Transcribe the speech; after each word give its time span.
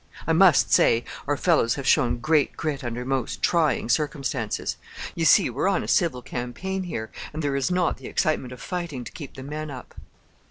I 0.25 0.33
must 0.33 0.73
say 0.73 1.03
our 1.27 1.37
fellows 1.37 1.75
have 1.75 1.85
shown 1.85 2.17
great 2.17 2.57
grit 2.57 2.83
under 2.83 3.05
most 3.05 3.43
trying 3.43 3.87
circumstances. 3.87 4.77
You 5.13 5.25
see 5.25 5.47
we 5.51 5.61
are 5.61 5.67
on 5.67 5.83
a 5.83 5.87
civil 5.87 6.23
campaign 6.23 6.85
here, 6.85 7.11
and 7.33 7.43
there 7.43 7.55
is 7.55 7.69
not 7.69 7.97
the 7.97 8.07
excitement 8.07 8.51
of 8.51 8.59
fighting 8.59 9.03
to 9.03 9.11
keep 9.11 9.35
the 9.35 9.43
men 9.43 9.69
up." 9.69 9.93